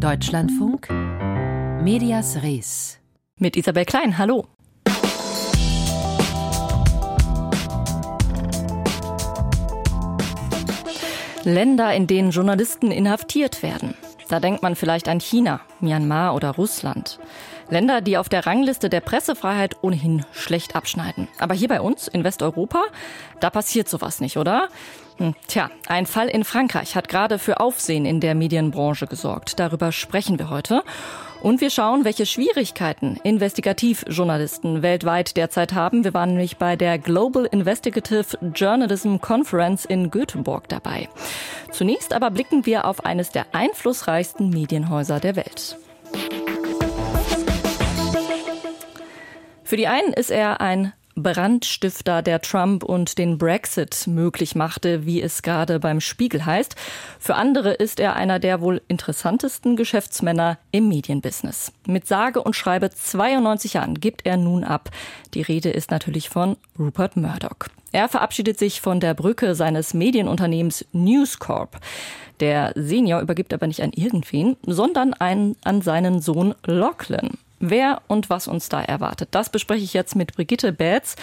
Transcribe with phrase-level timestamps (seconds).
[0.00, 0.88] Deutschlandfunk
[1.82, 2.98] Medias Res.
[3.36, 4.46] Mit Isabel Klein, hallo.
[11.44, 13.94] Länder, in denen Journalisten inhaftiert werden.
[14.30, 17.18] Da denkt man vielleicht an China, Myanmar oder Russland.
[17.68, 21.28] Länder, die auf der Rangliste der Pressefreiheit ohnehin schlecht abschneiden.
[21.38, 22.84] Aber hier bei uns in Westeuropa,
[23.40, 24.68] da passiert sowas nicht, oder?
[25.20, 29.60] Hm, tja, ein Fall in Frankreich hat gerade für Aufsehen in der Medienbranche gesorgt.
[29.60, 30.82] Darüber sprechen wir heute.
[31.42, 36.04] Und wir schauen, welche Schwierigkeiten Investigativjournalisten weltweit derzeit haben.
[36.04, 41.10] Wir waren nämlich bei der Global Investigative Journalism Conference in Göteborg dabei.
[41.70, 45.76] Zunächst aber blicken wir auf eines der einflussreichsten Medienhäuser der Welt.
[49.64, 55.20] Für die einen ist er ein Brandstifter, der Trump und den Brexit möglich machte, wie
[55.20, 56.76] es gerade beim Spiegel heißt.
[57.18, 61.72] Für andere ist er einer der wohl interessantesten Geschäftsmänner im Medienbusiness.
[61.86, 64.90] Mit sage und schreibe 92 Jahren gibt er nun ab.
[65.34, 67.68] Die Rede ist natürlich von Rupert Murdoch.
[67.92, 71.80] Er verabschiedet sich von der Brücke seines Medienunternehmens News Corp.
[72.38, 77.30] Der Senior übergibt aber nicht an irgendwen, sondern einen, an seinen Sohn Lachlan.
[77.60, 81.16] Wer und was uns da erwartet, das bespreche ich jetzt mit Brigitte Betz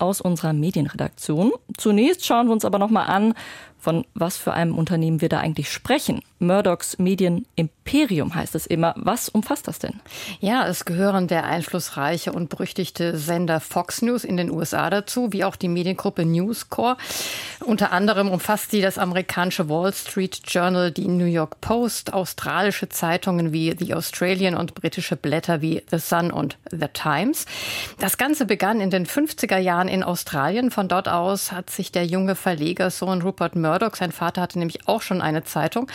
[0.00, 1.52] aus unserer Medienredaktion.
[1.76, 3.34] Zunächst schauen wir uns aber noch mal an,
[3.80, 6.22] von was für einem Unternehmen wir da eigentlich sprechen.
[6.38, 8.94] Murdochs Medienimperium heißt es immer.
[8.96, 10.00] Was umfasst das denn?
[10.40, 15.44] Ja, es gehören der einflussreiche und berüchtigte Sender Fox News in den USA dazu, wie
[15.44, 16.96] auch die Mediengruppe News Corps.
[17.64, 23.52] Unter anderem umfasst sie das amerikanische Wall Street Journal, die New York Post, australische Zeitungen
[23.52, 27.46] wie The Australian und britische Blätter wie The Sun und The Times.
[27.98, 30.70] Das Ganze begann in den 50er Jahren in Australien.
[30.70, 35.02] Von dort aus hat sich der junge Verlegersohn Rupert Murdoch, sein Vater hatte nämlich auch
[35.02, 35.90] schon eine Zeitung,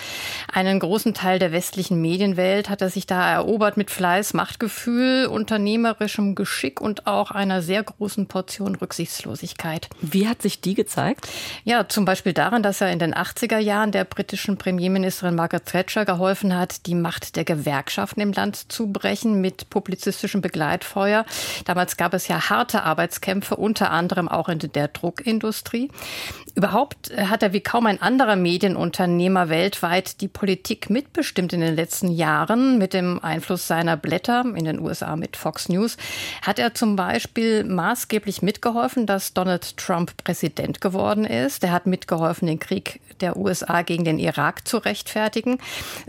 [0.51, 6.35] einen großen Teil der westlichen Medienwelt hat er sich da erobert mit Fleiß, Machtgefühl, unternehmerischem
[6.35, 9.89] Geschick und auch einer sehr großen Portion Rücksichtslosigkeit.
[10.01, 11.27] Wie hat sich die gezeigt?
[11.63, 16.05] Ja, zum Beispiel daran, dass er in den 80er Jahren der britischen Premierministerin Margaret Thatcher
[16.05, 21.25] geholfen hat, die Macht der Gewerkschaften im Land zu brechen mit publizistischem Begleitfeuer.
[21.65, 25.89] Damals gab es ja harte Arbeitskämpfe, unter anderem auch in der Druckindustrie.
[26.55, 32.09] Überhaupt hat er wie kaum ein anderer Medienunternehmer weltweit die Politik mitbestimmt in den letzten
[32.09, 35.97] Jahren mit dem Einfluss seiner Blätter in den USA mit Fox News.
[36.41, 41.63] Hat er zum Beispiel maßgeblich mitgeholfen, dass Donald Trump Präsident geworden ist.
[41.63, 45.59] Er hat mitgeholfen, den Krieg der USA gegen den Irak zu rechtfertigen.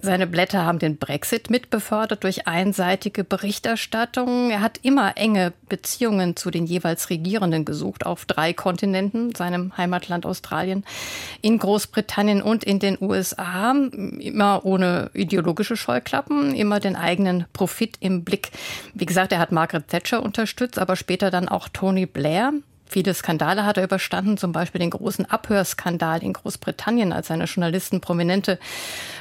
[0.00, 4.50] Seine Blätter haben den Brexit mitbefördert durch einseitige Berichterstattung.
[4.50, 10.24] Er hat immer enge Beziehungen zu den jeweils Regierenden gesucht auf drei Kontinenten, seinem Heimatland
[10.24, 10.84] Australien,
[11.42, 18.24] in Großbritannien und in den USA immer ohne ideologische Scheuklappen, immer den eigenen Profit im
[18.24, 18.50] Blick.
[18.94, 22.54] Wie gesagt, er hat Margaret Thatcher unterstützt, aber später dann auch Tony Blair.
[22.88, 28.00] Viele Skandale hat er überstanden, zum Beispiel den großen Abhörskandal in Großbritannien, als seine Journalisten
[28.00, 28.58] prominente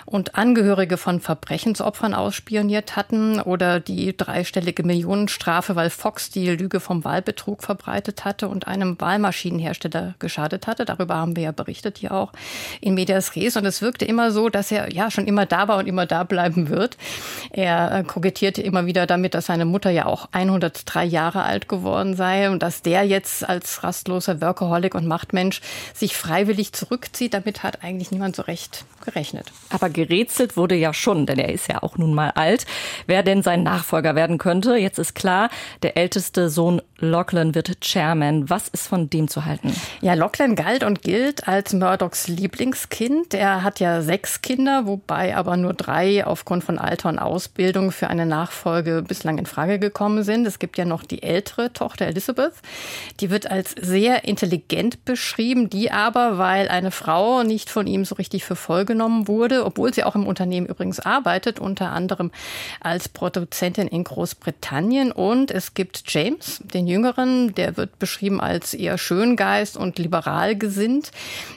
[0.05, 7.03] und Angehörige von Verbrechensopfern ausspioniert hatten oder die dreistellige Millionenstrafe, weil Fox die Lüge vom
[7.03, 10.85] Wahlbetrug verbreitet hatte und einem Wahlmaschinenhersteller geschadet hatte.
[10.85, 12.33] Darüber haben wir ja berichtet hier auch
[12.81, 13.57] in Medias Res.
[13.57, 16.23] Und es wirkte immer so, dass er ja schon immer da war und immer da
[16.23, 16.97] bleiben wird.
[17.51, 22.15] Er äh, kokettierte immer wieder damit, dass seine Mutter ja auch 103 Jahre alt geworden
[22.15, 25.61] sei und dass der jetzt als rastloser Workaholic und Machtmensch
[25.93, 27.33] sich freiwillig zurückzieht.
[27.33, 29.51] Damit hat eigentlich niemand so recht gerechnet.
[29.69, 32.65] Aber gerätselt wurde ja schon, denn er ist ja auch nun mal alt,
[33.07, 34.75] wer denn sein Nachfolger werden könnte.
[34.75, 35.49] Jetzt ist klar,
[35.83, 38.49] der älteste Sohn Lachlan wird Chairman.
[38.49, 39.73] Was ist von dem zu halten?
[40.01, 43.33] Ja, Lachlan galt und gilt als Murdochs Lieblingskind.
[43.33, 48.07] Er hat ja sechs Kinder, wobei aber nur drei aufgrund von Alter und Ausbildung für
[48.07, 50.45] eine Nachfolge bislang in Frage gekommen sind.
[50.47, 52.53] Es gibt ja noch die ältere Tochter Elizabeth.
[53.19, 58.15] Die wird als sehr intelligent beschrieben, die aber, weil eine Frau nicht von ihm so
[58.15, 62.31] richtig für voll genommen wurde, obwohl sie auch im Unternehmen übrigens arbeitet, unter anderem
[62.79, 65.11] als Produzentin in Großbritannien.
[65.11, 71.11] Und es gibt James, den Jüngeren, der wird beschrieben als eher Schöngeist und liberal gesinnt.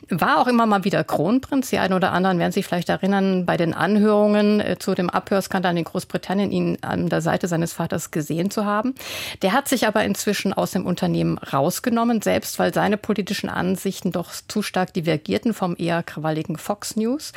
[0.09, 1.71] War auch immer mal wieder Kronprinz.
[1.71, 5.77] Die einen oder anderen werden sich vielleicht erinnern, bei den Anhörungen äh, zu dem Abhörskandal
[5.77, 8.95] in Großbritannien ihn an der Seite seines Vaters gesehen zu haben.
[9.43, 14.13] Der hat sich aber inzwischen aus dem Unternehmen raus rausgenommen, selbst weil seine politischen Ansichten
[14.13, 17.33] doch zu stark divergierten vom eher krawalligen Fox News.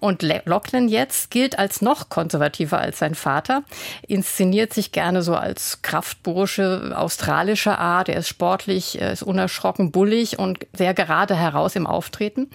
[0.00, 3.62] Und Lachlan jetzt gilt als noch konservativer als sein Vater,
[4.06, 8.08] inszeniert sich gerne so als Kraftbursche australischer Art.
[8.08, 12.48] Er ist sportlich, ist unerschrocken, bullig und sehr gerade heraus im Auftreten.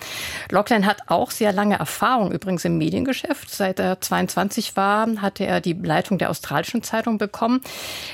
[0.50, 3.50] Lachlan hat auch sehr lange Erfahrung übrigens im Mediengeschäft.
[3.50, 7.62] Seit er 22 war, hatte er die Leitung der australischen Zeitung bekommen.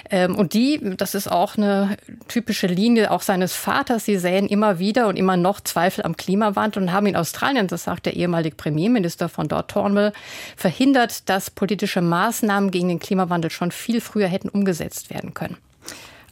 [0.10, 4.80] Ähm, und die, das ist auch eine typische Linie auch seines Vaters, sie säen immer
[4.80, 8.56] wieder und immer noch Zweifel am Klimawandel und haben in Australien, das sagt der ehemalige
[8.56, 10.14] Premierminister von dort, Thornwell,
[10.56, 15.58] verhindert, dass politische Maßnahmen gegen den Klimawandel schon viel früher hätten umgesetzt werden können.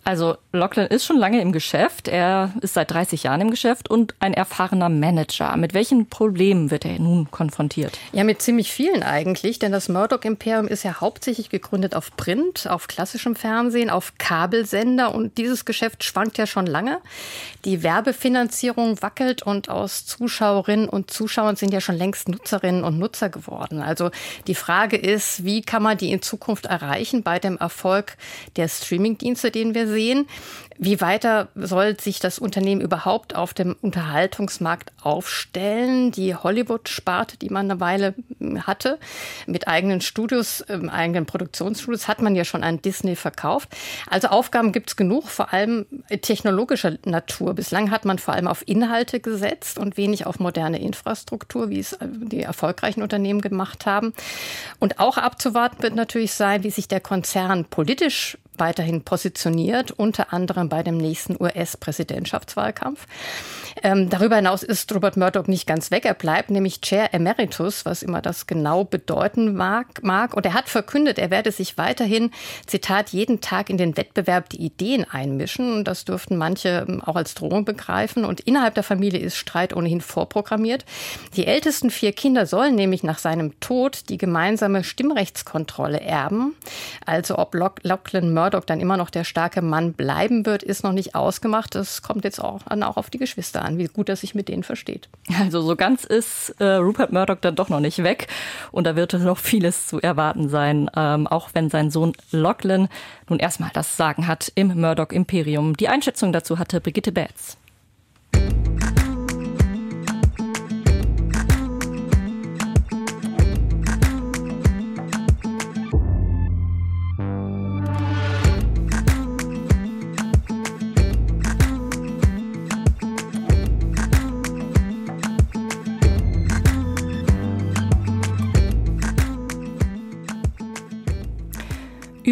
[0.07, 2.07] Also Lachlan ist schon lange im Geschäft.
[2.07, 5.57] Er ist seit 30 Jahren im Geschäft und ein erfahrener Manager.
[5.57, 7.98] Mit welchen Problemen wird er nun konfrontiert?
[8.12, 12.88] Ja, mit ziemlich vielen eigentlich, denn das Murdoch-Imperium ist ja hauptsächlich gegründet auf Print, auf
[12.88, 17.00] klassischem Fernsehen, auf Kabelsender und dieses Geschäft schwankt ja schon lange.
[17.66, 23.30] Die Werbefinanzierung wackelt und aus Zuschauerinnen und Zuschauern sind ja schon längst Nutzerinnen und Nutzer
[23.30, 23.81] geworden.
[23.81, 24.12] Also
[24.46, 28.18] die Frage ist, wie kann man die in Zukunft erreichen bei dem Erfolg
[28.56, 29.95] der Streamingdienste, den wir sehen?
[29.96, 30.28] Sehen.
[30.78, 36.12] Wie weiter soll sich das Unternehmen überhaupt auf dem Unterhaltungsmarkt aufstellen?
[36.12, 39.00] Die Hollywood-Sparte, die man eine Weile hm, hatte,
[39.48, 43.70] mit eigenen Studios, ähm, eigenen Produktionsstudios, hat man ja schon an Disney verkauft.
[44.10, 47.54] Also Aufgaben gibt es genug, vor allem technologischer Natur.
[47.54, 51.94] Bislang hat man vor allem auf Inhalte gesetzt und wenig auf moderne Infrastruktur, wie es
[51.94, 54.14] äh, die erfolgreichen Unternehmen gemacht haben.
[54.80, 60.69] Und auch abzuwarten wird natürlich sein, wie sich der Konzern politisch weiterhin positioniert, unter anderem
[60.69, 63.07] bei dem nächsten US-Präsidentschaftswahlkampf.
[63.83, 66.06] Ähm, darüber hinaus ist Robert Murdoch nicht ganz weg.
[66.06, 70.04] Er bleibt nämlich Chair Emeritus, was immer das genau bedeuten mag.
[70.04, 70.33] mag.
[70.33, 72.31] Und er hat verkündet, er werde sich weiterhin,
[72.66, 75.74] Zitat, jeden Tag in den Wettbewerb die Ideen einmischen.
[75.74, 78.24] Und das dürften manche ähm, auch als Drohung begreifen.
[78.24, 80.86] Und innerhalb der Familie ist Streit ohnehin vorprogrammiert.
[81.36, 86.56] Die ältesten vier Kinder sollen nämlich nach seinem Tod die gemeinsame Stimmrechtskontrolle erben.
[87.06, 91.16] Also ob Lachlan Murdoch dann immer noch der starke Mann bleiben wird, ist noch nicht
[91.16, 91.75] ausgemacht.
[91.75, 94.64] Das kommt jetzt auch, auch auf die Geschwister an, wie gut er sich mit denen
[94.64, 95.10] versteht.
[95.40, 98.28] Also so ganz ist äh, Rupert Murdoch dann doch noch nicht weg
[98.72, 102.88] und da wird noch vieles zu erwarten sein, ähm, auch wenn sein Sohn Lachlan
[103.30, 105.76] nun erstmal das Sagen hat im Murdoch-Imperium.
[105.78, 107.58] Die Einschätzung dazu hatte Brigitte Betz.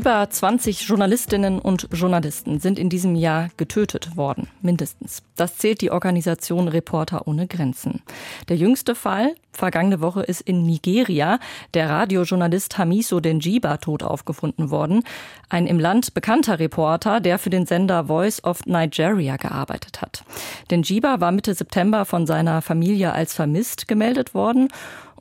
[0.04, 5.24] Über 20 Journalistinnen und Journalisten sind in diesem Jahr getötet worden, mindestens.
[5.38, 8.02] Das zählt die Organisation Reporter ohne Grenzen.
[8.50, 11.40] Der jüngste Fall, vergangene Woche, ist in Nigeria
[11.74, 15.06] der Radiojournalist Hamiso Denjiba tot aufgefunden worden.
[15.48, 20.26] Ein im Land bekannter Reporter, der für den Sender Voice of Nigeria gearbeitet hat.
[20.70, 24.68] Denjiba war Mitte September von seiner Familie als vermisst gemeldet worden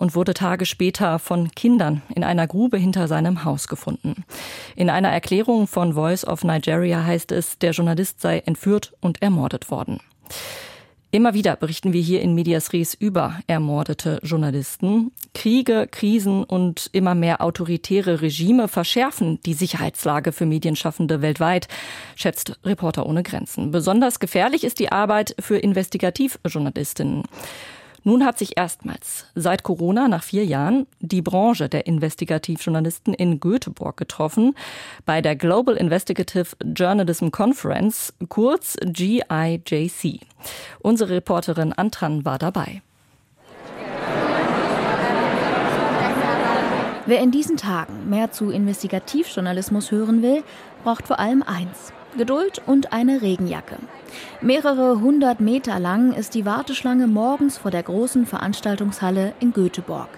[0.03, 4.25] und wurde Tage später von Kindern in einer Grube hinter seinem Haus gefunden.
[4.75, 9.71] In einer Erklärung von Voice of Nigeria heißt es, der Journalist sei entführt und ermordet
[9.71, 10.01] worden.
[11.13, 15.13] Immer wieder berichten wir hier in Medias Res über ermordete Journalisten.
[15.35, 21.69] Kriege, Krisen und immer mehr autoritäre Regime verschärfen die Sicherheitslage für Medienschaffende weltweit,
[22.17, 23.71] schätzt Reporter ohne Grenzen.
[23.71, 27.23] Besonders gefährlich ist die Arbeit für Investigativjournalistinnen.
[28.05, 33.97] Nun hat sich erstmals seit Corona nach vier Jahren die Branche der Investigativjournalisten in Göteborg
[33.97, 34.55] getroffen
[35.07, 40.21] bei der Global Investigative Journalism Conference, kurz GIJC.
[40.81, 42.83] Unsere Reporterin Antran war dabei.
[47.07, 50.43] Wer in diesen Tagen mehr zu Investigativjournalismus hören will,
[50.85, 51.93] braucht vor allem eins.
[52.17, 53.77] Geduld und eine Regenjacke.
[54.41, 60.09] Mehrere hundert Meter lang ist die Warteschlange morgens vor der großen Veranstaltungshalle in Göteborg.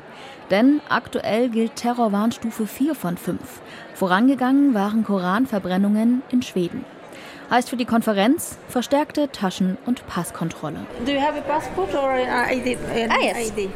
[0.50, 3.38] Denn aktuell gilt Terrorwarnstufe 4 von 5.
[3.94, 6.84] Vorangegangen waren Koranverbrennungen in Schweden.
[7.50, 10.86] Heißt für die Konferenz verstärkte Taschen- und Passkontrolle.
[11.06, 12.76] Do you have a passport or an ID?
[12.76, 13.50] An ah, yes.
[13.50, 13.70] ID?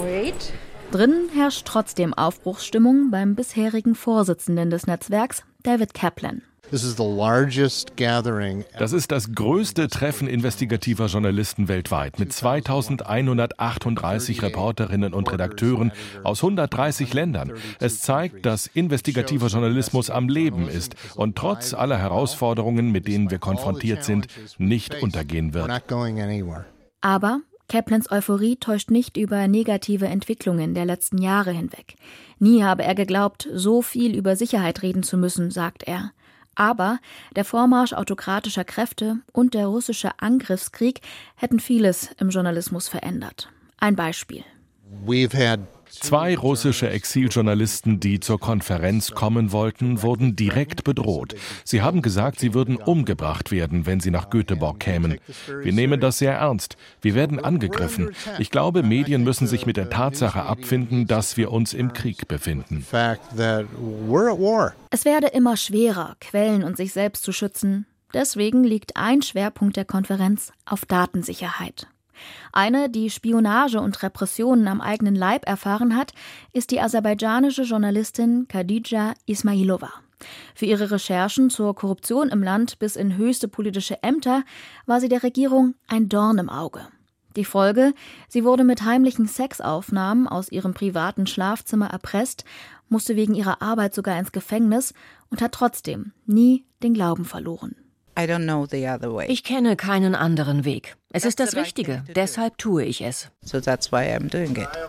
[0.00, 0.52] Wait.
[0.90, 6.42] Drinnen herrscht trotzdem Aufbruchsstimmung beim bisherigen Vorsitzenden des Netzwerks, David Kaplan.
[8.78, 15.92] Das ist das größte Treffen investigativer Journalisten weltweit mit 2138 Reporterinnen und Redakteuren
[16.24, 17.52] aus 130 Ländern.
[17.78, 23.38] Es zeigt, dass investigativer Journalismus am Leben ist und trotz aller Herausforderungen, mit denen wir
[23.38, 25.68] konfrontiert sind, nicht untergehen wird.
[27.02, 31.96] Aber Kaplans Euphorie täuscht nicht über negative Entwicklungen der letzten Jahre hinweg.
[32.38, 36.12] Nie habe er geglaubt, so viel über Sicherheit reden zu müssen, sagt er.
[36.54, 36.98] Aber
[37.34, 41.00] der Vormarsch autokratischer Kräfte und der russische Angriffskrieg
[41.36, 43.48] hätten vieles im Journalismus verändert.
[43.78, 44.44] Ein Beispiel.
[45.06, 45.60] We've had
[46.00, 51.34] Zwei russische Exiljournalisten, die zur Konferenz kommen wollten, wurden direkt bedroht.
[51.64, 55.18] Sie haben gesagt, sie würden umgebracht werden, wenn sie nach Göteborg kämen.
[55.62, 56.76] Wir nehmen das sehr ernst.
[57.02, 58.14] Wir werden angegriffen.
[58.38, 62.86] Ich glaube, Medien müssen sich mit der Tatsache abfinden, dass wir uns im Krieg befinden.
[64.90, 67.86] Es werde immer schwerer, Quellen und sich selbst zu schützen.
[68.14, 71.86] Deswegen liegt ein Schwerpunkt der Konferenz auf Datensicherheit.
[72.52, 76.12] Eine, die Spionage und Repressionen am eigenen Leib erfahren hat,
[76.52, 79.90] ist die aserbaidschanische Journalistin Khadija Ismailova.
[80.54, 84.44] Für ihre Recherchen zur Korruption im Land bis in höchste politische Ämter
[84.86, 86.86] war sie der Regierung ein Dorn im Auge.
[87.36, 87.94] Die Folge,
[88.28, 92.44] sie wurde mit heimlichen Sexaufnahmen aus ihrem privaten Schlafzimmer erpresst,
[92.88, 94.92] musste wegen ihrer Arbeit sogar ins Gefängnis
[95.30, 97.74] und hat trotzdem nie den Glauben verloren.
[99.28, 100.96] Ich kenne keinen anderen Weg.
[101.12, 103.30] Es ist das Richtige, deshalb tue ich es.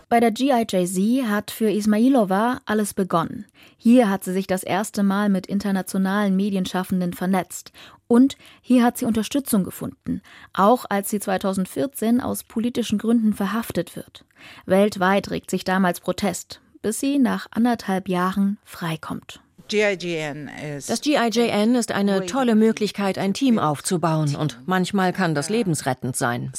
[0.09, 3.45] Bei der GIJZ hat für Ismailova alles begonnen.
[3.77, 7.71] Hier hat sie sich das erste Mal mit internationalen Medienschaffenden vernetzt.
[8.07, 10.21] Und hier hat sie Unterstützung gefunden,
[10.53, 14.25] auch als sie 2014 aus politischen Gründen verhaftet wird.
[14.65, 19.42] Weltweit regt sich damals Protest, bis sie nach anderthalb Jahren freikommt.
[19.69, 26.51] Das GIJN ist eine tolle Möglichkeit, ein Team aufzubauen und manchmal kann das lebensrettend sein.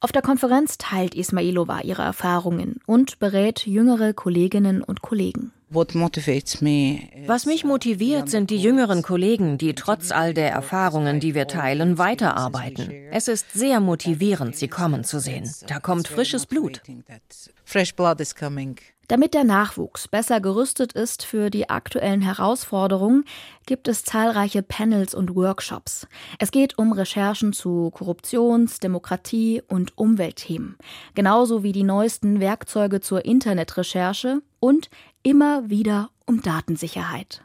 [0.00, 5.52] Auf der Konferenz teilt Ismailova ihre Erfahrungen und berät jüngere Kolleginnen und Kollegen.
[5.70, 11.98] Was mich motiviert, sind die jüngeren Kollegen, die trotz all der Erfahrungen, die wir teilen,
[11.98, 12.90] weiterarbeiten.
[13.10, 15.50] Es ist sehr motivierend, sie kommen zu sehen.
[15.66, 16.82] Da kommt frisches Blut.
[19.08, 23.24] Damit der Nachwuchs besser gerüstet ist für die aktuellen Herausforderungen,
[23.64, 26.06] gibt es zahlreiche Panels und Workshops.
[26.38, 30.76] Es geht um Recherchen zu Korruptions-, Demokratie- und Umweltthemen,
[31.14, 34.90] genauso wie die neuesten Werkzeuge zur Internetrecherche und
[35.22, 37.42] immer wieder um Datensicherheit.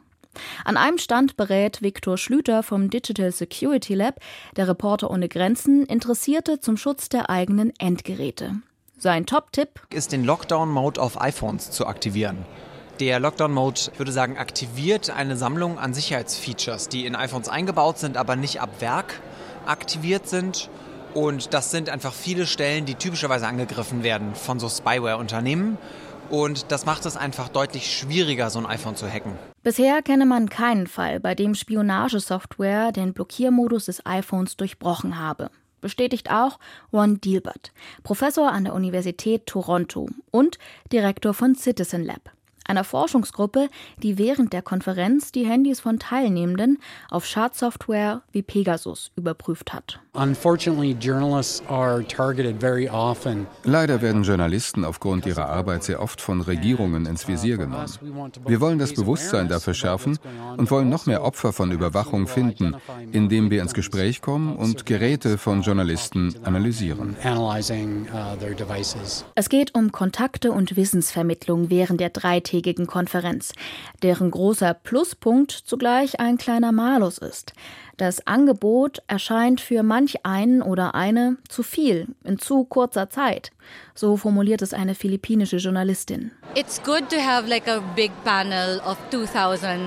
[0.64, 4.20] An einem Stand berät Viktor Schlüter vom Digital Security Lab,
[4.56, 8.56] der Reporter ohne Grenzen, Interessierte zum Schutz der eigenen Endgeräte.
[8.98, 12.44] Sein Top-Tipp ist, den Lockdown-Mode auf iPhones zu aktivieren.
[13.00, 18.36] Der Lockdown-Mode, würde sagen, aktiviert eine Sammlung an Sicherheitsfeatures, die in iPhones eingebaut sind, aber
[18.36, 19.20] nicht ab Werk
[19.66, 20.70] aktiviert sind.
[21.12, 25.76] Und das sind einfach viele Stellen, die typischerweise angegriffen werden von so Spyware-Unternehmen.
[26.30, 29.32] Und das macht es einfach deutlich schwieriger, so ein iPhone zu hacken.
[29.62, 35.50] Bisher kenne man keinen Fall, bei dem Spionagesoftware den Blockiermodus des iPhones durchbrochen habe
[35.84, 36.58] bestätigt auch
[36.94, 37.72] Ron Dilbert,
[38.04, 40.58] Professor an der Universität Toronto und
[40.90, 42.33] Direktor von Citizen Lab
[42.66, 43.68] einer Forschungsgruppe,
[44.02, 46.78] die während der Konferenz die Handys von Teilnehmenden
[47.10, 50.00] auf Schadsoftware wie Pegasus überprüft hat.
[53.64, 57.90] Leider werden Journalisten aufgrund ihrer Arbeit sehr oft von Regierungen ins Visier genommen.
[58.46, 60.18] Wir wollen das Bewusstsein dafür schärfen
[60.56, 62.76] und wollen noch mehr Opfer von Überwachung finden,
[63.10, 67.16] indem wir ins Gespräch kommen und Geräte von Journalisten analysieren.
[69.34, 73.52] Es geht um Kontakte und Wissensvermittlung während der drei dreitägigen Konferenz,
[74.02, 77.52] deren großer Pluspunkt zugleich ein kleiner Malus ist.
[77.96, 83.52] Das Angebot erscheint für manch einen oder eine zu viel in zu kurzer Zeit.
[83.94, 86.32] So formuliert es eine philippinische Journalistin.
[86.56, 89.80] It's good to have like a big panel of 2000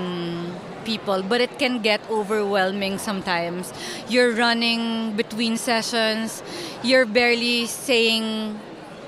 [0.86, 3.74] people, but it can get overwhelming sometimes.
[4.10, 6.42] You're running between sessions,
[6.84, 8.58] you're barely saying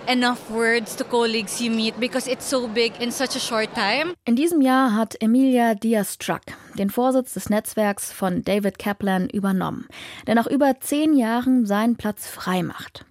[0.09, 4.15] enough words to colleagues you meet because it's so big in such a short time.
[4.25, 6.41] In diesem Jahr hat Emilia Diaz-Struck
[6.77, 9.87] den Vorsitz des Netzwerks von David Kaplan übernommen,
[10.27, 13.05] der nach über zehn Jahren seinen Platz frei macht.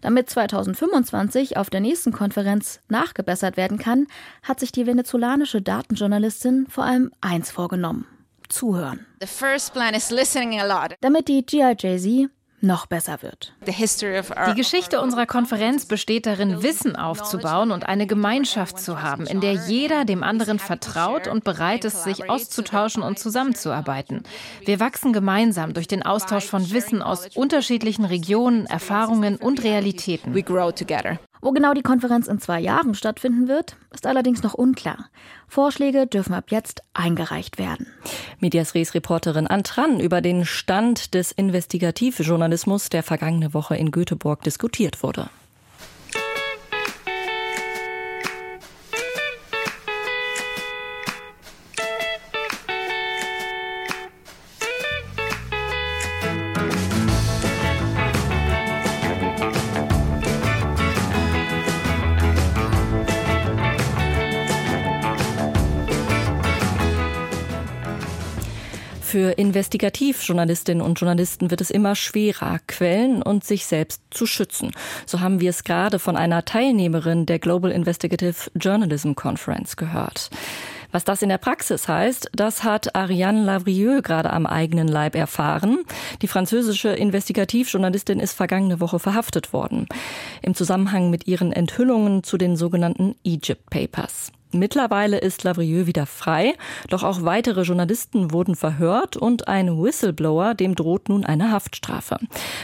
[0.00, 4.06] Damit 2025 auf der nächsten Konferenz nachgebessert werden kann,
[4.42, 8.06] hat sich die venezolanische Datenjournalistin vor allem eins vorgenommen:
[8.48, 9.06] Zuhören.
[9.20, 10.96] The first plan is listening a lot.
[11.00, 12.28] Damit die GIJZ
[12.62, 13.52] noch besser wird.
[13.66, 19.52] Die Geschichte unserer Konferenz besteht darin, Wissen aufzubauen und eine Gemeinschaft zu haben, in der
[19.52, 24.22] jeder dem anderen vertraut und bereit ist, sich auszutauschen und zusammenzuarbeiten.
[24.64, 30.34] Wir wachsen gemeinsam durch den Austausch von Wissen aus unterschiedlichen Regionen, Erfahrungen und Realitäten.
[31.44, 35.10] Wo genau die Konferenz in zwei Jahren stattfinden wird, ist allerdings noch unklar.
[35.48, 37.88] Vorschläge dürfen ab jetzt eingereicht werden.
[38.38, 45.02] Medias Res Reporterin Antran über den Stand des Investigativjournalismus, der vergangene Woche in Göteborg diskutiert
[45.02, 45.30] wurde.
[69.32, 74.72] Investigativjournalistinnen und Journalisten wird es immer schwerer, Quellen und sich selbst zu schützen.
[75.06, 80.30] So haben wir es gerade von einer Teilnehmerin der Global Investigative Journalism Conference gehört.
[80.92, 85.78] Was das in der Praxis heißt, das hat Ariane Lavrieux gerade am eigenen Leib erfahren.
[86.20, 89.86] Die französische Investigativjournalistin ist vergangene Woche verhaftet worden.
[90.42, 94.32] Im Zusammenhang mit ihren Enthüllungen zu den sogenannten Egypt Papers.
[94.52, 96.54] Mittlerweile ist Lavrieux wieder frei,
[96.90, 102.18] doch auch weitere Journalisten wurden verhört und ein Whistleblower, dem droht nun eine Haftstrafe.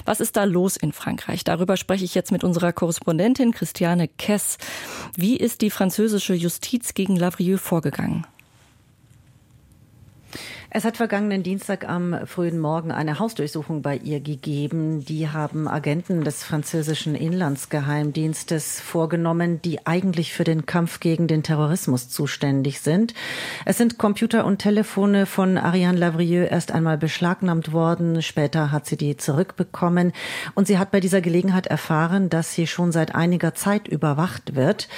[0.04, 1.44] Was ist da los in Frankreich?
[1.44, 4.58] Darüber spreche ich jetzt mit unserer Korrespondentin Christiane Kess.
[5.16, 8.26] Wie ist die französische Justiz gegen Lavrieux vorgegangen?
[10.70, 15.02] Es hat vergangenen Dienstag am frühen Morgen eine Hausdurchsuchung bei ihr gegeben.
[15.02, 22.10] Die haben Agenten des französischen Inlandsgeheimdienstes vorgenommen, die eigentlich für den Kampf gegen den Terrorismus
[22.10, 23.14] zuständig sind.
[23.64, 28.20] Es sind Computer und Telefone von Ariane Lavrieux erst einmal beschlagnahmt worden.
[28.20, 30.12] Später hat sie die zurückbekommen.
[30.54, 34.88] Und sie hat bei dieser Gelegenheit erfahren, dass sie schon seit einiger Zeit überwacht wird.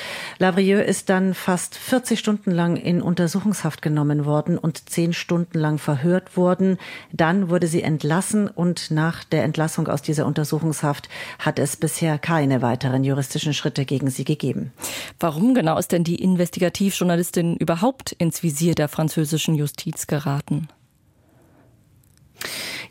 [0.40, 5.78] Lavrieux ist dann fast 40 Stunden lang in Untersuchungshaft genommen worden und zehn Stunden lang
[5.78, 6.78] verhört wurden.
[7.12, 12.62] Dann wurde sie entlassen und nach der Entlassung aus dieser Untersuchungshaft hat es bisher keine
[12.62, 14.72] weiteren juristischen Schritte gegen sie gegeben.
[15.20, 20.68] Warum genau ist denn die Investigativjournalistin überhaupt ins Visier der französischen Justiz geraten?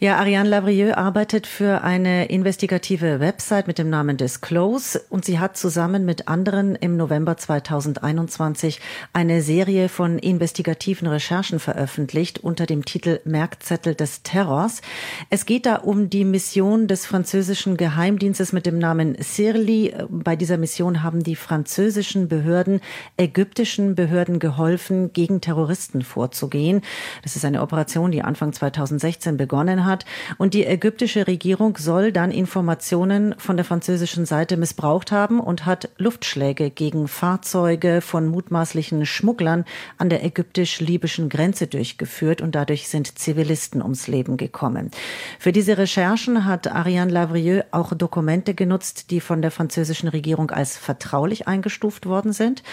[0.01, 5.57] Ja, Ariane Lavrieux arbeitet für eine investigative Website mit dem Namen Disclose und sie hat
[5.57, 8.79] zusammen mit anderen im November 2021
[9.11, 14.81] eine Serie von investigativen Recherchen veröffentlicht unter dem Titel Merkzettel des Terrors.
[15.29, 19.93] Es geht da um die Mission des französischen Geheimdienstes mit dem Namen Sirli.
[20.07, 22.79] Bei dieser Mission haben die französischen Behörden
[23.17, 26.83] ägyptischen Behörden geholfen, gegen Terroristen vorzugehen.
[27.21, 30.05] Das ist eine Operation, die Anfang 2016 begonnen hat hat.
[30.37, 35.89] Und die ägyptische Regierung soll dann Informationen von der französischen Seite missbraucht haben und hat
[35.97, 39.65] Luftschläge gegen Fahrzeuge von mutmaßlichen Schmugglern
[39.97, 44.91] an der ägyptisch-libyschen Grenze durchgeführt und dadurch sind Zivilisten ums Leben gekommen.
[45.39, 50.77] Für diese Recherchen hat Ariane Lavrieux auch Dokumente genutzt, die von der französischen Regierung als
[50.77, 52.63] vertraulich eingestuft worden sind.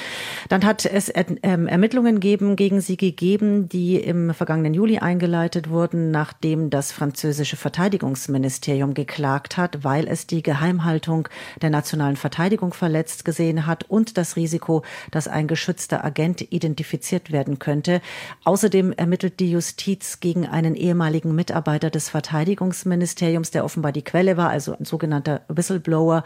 [0.48, 6.10] Dann hat es ähm, Ermittlungen geben, gegen sie gegeben, die im vergangenen Juli eingeleitet wurden,
[6.10, 11.28] nachdem das französische Verteidigungsministerium geklagt hat, weil es die Geheimhaltung
[11.62, 17.60] der nationalen Verteidigung verletzt gesehen hat und das Risiko, dass ein geschützter Agent identifiziert werden
[17.60, 18.00] könnte.
[18.42, 24.50] Außerdem ermittelt die Justiz gegen einen ehemaligen Mitarbeiter des Verteidigungsministeriums, der offenbar die Quelle war,
[24.50, 26.24] also ein sogenannter Whistleblower.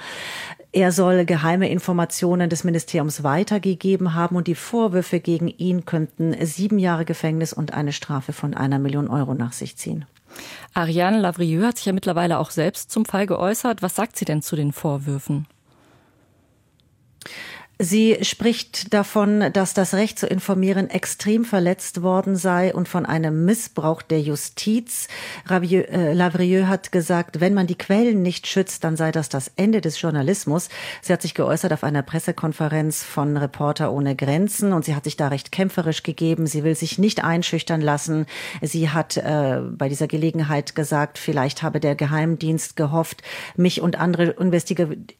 [0.72, 6.78] Er soll geheime Informationen des Ministeriums weitergegeben haben und die Vorwürfe gegen ihn könnten sieben
[6.78, 10.06] Jahre Gefängnis und eine Strafe von einer Million Euro nach sich ziehen.
[10.74, 13.82] Ariane Lavrieux hat sich ja mittlerweile auch selbst zum Fall geäußert.
[13.82, 15.46] Was sagt sie denn zu den Vorwürfen?
[17.82, 23.46] Sie spricht davon, dass das Recht zu informieren extrem verletzt worden sei und von einem
[23.46, 25.08] Missbrauch der Justiz.
[25.46, 29.50] Rabieux, äh, Lavrieux hat gesagt, wenn man die Quellen nicht schützt, dann sei das das
[29.56, 30.68] Ende des Journalismus.
[31.00, 35.16] Sie hat sich geäußert auf einer Pressekonferenz von Reporter ohne Grenzen und sie hat sich
[35.16, 36.46] da recht kämpferisch gegeben.
[36.46, 38.26] Sie will sich nicht einschüchtern lassen.
[38.60, 43.22] Sie hat äh, bei dieser Gelegenheit gesagt, vielleicht habe der Geheimdienst gehofft,
[43.56, 44.36] mich und andere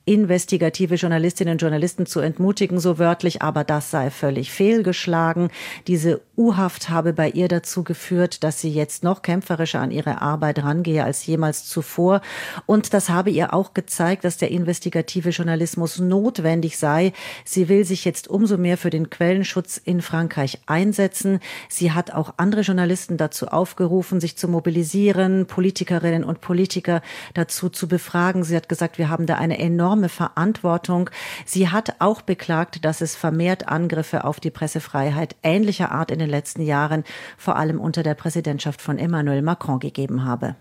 [0.04, 5.50] investigative Journalistinnen und Journalisten zu entmutigen ermutigen, so wörtlich, aber das sei völlig fehlgeschlagen.
[5.86, 10.64] Diese U-Haft habe bei ihr dazu geführt, dass sie jetzt noch kämpferischer an ihre Arbeit
[10.64, 12.22] rangehe als jemals zuvor.
[12.66, 17.12] Und das habe ihr auch gezeigt, dass der investigative Journalismus notwendig sei.
[17.44, 21.38] Sie will sich jetzt umso mehr für den Quellenschutz in Frankreich einsetzen.
[21.68, 27.00] Sie hat auch andere Journalisten dazu aufgerufen, sich zu mobilisieren, Politikerinnen und Politiker
[27.34, 28.42] dazu zu befragen.
[28.42, 31.10] Sie hat gesagt, wir haben da eine enorme Verantwortung.
[31.44, 36.30] Sie hat auch beklagt, dass es vermehrt Angriffe auf die Pressefreiheit ähnlicher Art in den
[36.30, 37.04] letzten Jahren,
[37.36, 40.56] vor allem unter der Präsidentschaft von Emmanuel Macron gegeben habe.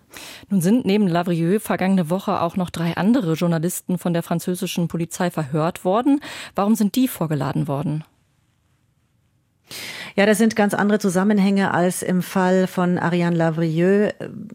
[0.50, 5.32] Nun sind neben Lavrieux vergangene Woche auch noch drei andere Journalisten von der französischen Polizei
[5.32, 6.20] verhört worden.
[6.54, 8.04] Warum sind die vorgeladen worden?
[10.16, 14.12] Ja, das sind ganz andere Zusammenhänge als im Fall von Ariane Lavrieux.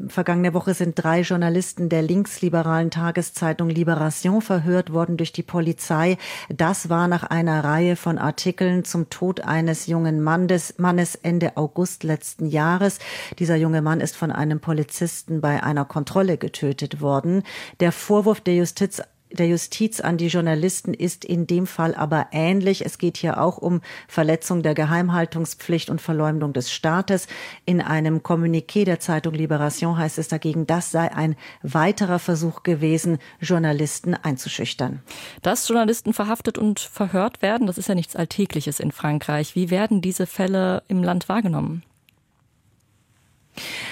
[0.08, 6.18] Vergangene Woche sind drei Journalisten der linksliberalen Tageszeitung Libération verhört worden durch die Polizei.
[6.48, 12.02] Das war nach einer Reihe von Artikeln zum Tod eines jungen Mannes, Mannes Ende August
[12.02, 12.98] letzten Jahres.
[13.38, 17.42] Dieser junge Mann ist von einem Polizisten bei einer Kontrolle getötet worden.
[17.80, 19.00] Der Vorwurf der Justiz
[19.34, 22.84] der Justiz an die Journalisten ist in dem Fall aber ähnlich.
[22.84, 27.26] Es geht hier auch um Verletzung der Geheimhaltungspflicht und Verleumdung des Staates.
[27.64, 33.18] In einem Kommuniqué der Zeitung Libération heißt es dagegen, das sei ein weiterer Versuch gewesen,
[33.40, 35.02] Journalisten einzuschüchtern.
[35.42, 39.54] Dass Journalisten verhaftet und verhört werden, das ist ja nichts Alltägliches in Frankreich.
[39.54, 41.82] Wie werden diese Fälle im Land wahrgenommen?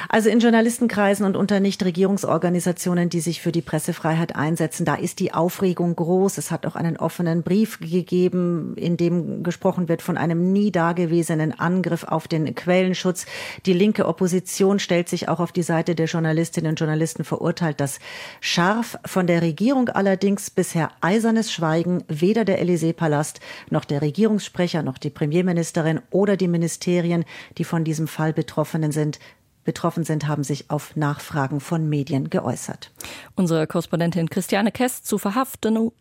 [0.09, 5.33] Also in Journalistenkreisen und unter Nichtregierungsorganisationen, die sich für die Pressefreiheit einsetzen, da ist die
[5.33, 6.39] Aufregung groß.
[6.39, 11.59] Es hat auch einen offenen Brief gegeben, in dem gesprochen wird von einem nie dagewesenen
[11.59, 13.27] Angriff auf den Quellenschutz.
[13.67, 18.01] Die linke Opposition stellt sich auch auf die Seite der Journalistinnen und Journalisten, verurteilt das
[18.41, 18.99] scharf.
[19.07, 22.05] Von der Regierung allerdings bisher eisernes Schweigen.
[22.09, 27.25] Weder der Élysée-Palast noch der Regierungssprecher noch die Premierministerin oder die Ministerien,
[27.59, 29.19] die von diesem Fall betroffenen sind,
[29.65, 32.93] betroffen sind, haben sich auf Nachfragen von Medien geäußert.
[33.35, 35.93] Unsere Korrespondentin Christiane Kess zu Verhaftung,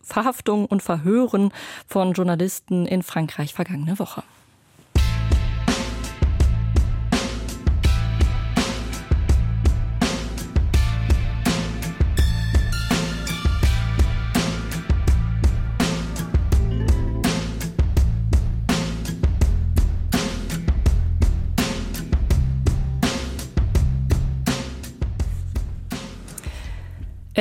[0.66, 1.52] und Verhören
[1.86, 4.22] von Journalisten in Frankreich vergangene Woche.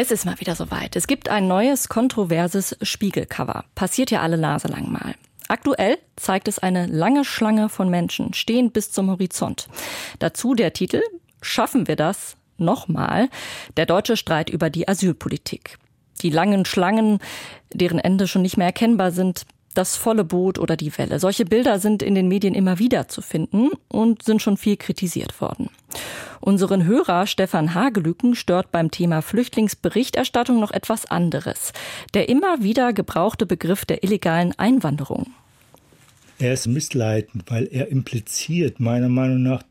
[0.02, 0.96] Es ist mal wieder soweit.
[0.96, 3.66] Es gibt ein neues kontroverses Spiegelcover.
[3.76, 5.14] Passiert ja alle Nase lang mal.
[5.48, 9.68] Aktuell zeigt es eine lange Schlange von Menschen, stehend bis zum Horizont.
[10.18, 11.04] Dazu der Titel
[11.44, 12.36] Schaffen wir das?
[12.58, 13.30] Nochmal.
[13.78, 15.78] Der deutsche Streit über die Asylpolitik.
[16.24, 17.20] Die langen Schlangen,
[17.72, 21.20] deren Ende schon nicht mehr erkennbar sind, das volle Boot oder die Welle.
[21.20, 25.40] Solche Bilder sind in den Medien immer wieder zu finden und sind schon viel kritisiert
[25.42, 25.70] worden.
[26.40, 31.72] Unseren Hörer Stefan Hagelüken stört beim Thema Flüchtlingsberichterstattung noch etwas anderes.
[32.14, 35.28] Der immer wieder gebrauchte Begriff der illegalen Einwanderung.
[36.40, 39.62] Er ist missleitend, weil er impliziert meiner Meinung nach,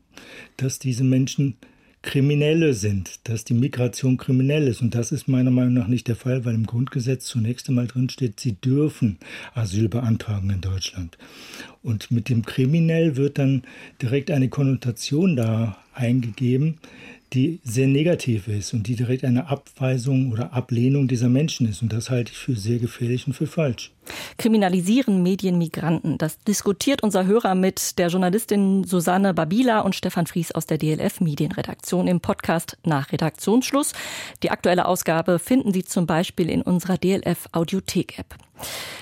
[0.55, 1.57] dass diese Menschen
[2.03, 4.81] Kriminelle sind, dass die Migration kriminell ist.
[4.81, 8.09] Und das ist meiner Meinung nach nicht der Fall, weil im Grundgesetz zunächst einmal drin
[8.09, 9.19] steht, sie dürfen
[9.53, 11.17] Asyl beantragen in Deutschland.
[11.83, 13.63] Und mit dem kriminell wird dann
[14.01, 16.79] direkt eine Konnotation da eingegeben,
[17.33, 21.81] die sehr negativ ist und die direkt eine Abweisung oder Ablehnung dieser Menschen ist.
[21.81, 23.91] Und das halte ich für sehr gefährlich und für falsch.
[24.37, 26.17] Kriminalisieren Medien Migranten?
[26.17, 31.21] Das diskutiert unser Hörer mit der Journalistin Susanne Babila und Stefan Fries aus der DLF
[31.21, 33.93] Medienredaktion im Podcast nach Redaktionsschluss.
[34.43, 38.35] Die aktuelle Ausgabe finden Sie zum Beispiel in unserer DLF Audiothek App.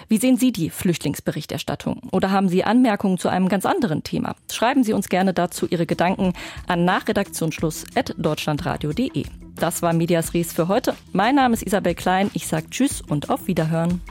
[0.07, 2.01] Wie sehen Sie die Flüchtlingsberichterstattung?
[2.11, 4.35] Oder haben Sie Anmerkungen zu einem ganz anderen Thema?
[4.51, 6.33] Schreiben Sie uns gerne dazu Ihre Gedanken
[6.67, 9.25] an nachredaktionsschluss.deutschlandradio.de.
[9.55, 10.95] Das war Medias Res für heute.
[11.11, 12.31] Mein Name ist Isabel Klein.
[12.33, 14.01] Ich sage Tschüss und auf Wiederhören.